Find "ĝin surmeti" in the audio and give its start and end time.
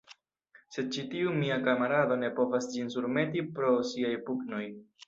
2.75-3.47